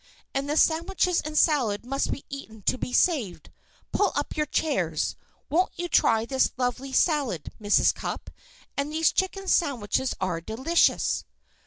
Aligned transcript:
And 0.33 0.49
the 0.49 0.57
sandwiches 0.57 1.21
and 1.21 1.37
salad 1.37 1.85
must 1.85 2.11
be 2.11 2.25
eaten 2.27 2.63
to 2.63 2.79
be 2.79 2.91
saved. 2.91 3.51
Pull 3.91 4.11
up 4.15 4.35
your 4.35 4.47
chairs. 4.47 5.15
Won't 5.47 5.73
you 5.75 5.87
try 5.87 6.25
this 6.25 6.53
lovely 6.57 6.91
salad, 6.91 7.51
Mrs. 7.61 7.93
Cupp? 7.93 8.31
And 8.75 8.91
these 8.91 9.11
chicken 9.11 9.47
sandwiches 9.47 10.15
are 10.19 10.41
delicious." 10.41 11.23